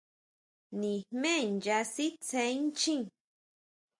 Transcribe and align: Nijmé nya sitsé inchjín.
Nijmé 0.79 1.33
nya 1.63 1.77
sitsé 1.93 2.41
inchjín. 2.57 3.03